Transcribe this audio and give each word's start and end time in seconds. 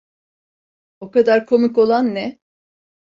O 0.99 1.11
kadar 1.11 1.45
komik 1.45 1.77
olan 1.77 2.15
ne? 2.15 2.39